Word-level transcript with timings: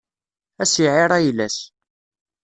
Ad 0.61 0.67
s-iεir 0.69 1.11
ayla-s. 1.17 1.57